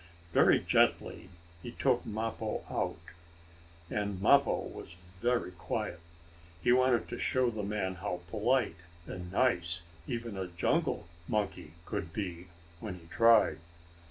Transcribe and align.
Very 0.33 0.59
gently 0.59 1.29
he 1.61 1.73
took 1.73 2.07
Mappo 2.07 2.63
out, 2.71 2.97
and 3.87 4.19
Mappo 4.19 4.61
was 4.61 4.93
very 4.93 5.51
quiet. 5.51 5.99
He 6.63 6.71
wanted 6.71 7.07
to 7.09 7.19
show 7.19 7.51
the 7.51 7.61
man 7.61 7.93
how 8.01 8.21
polite 8.25 8.77
and 9.05 9.31
nice 9.31 9.83
even 10.07 10.37
a 10.37 10.47
jungle 10.47 11.05
monkey 11.27 11.73
could 11.85 12.13
be, 12.13 12.47
when 12.79 12.95
he 12.97 13.05
tried. 13.11 13.59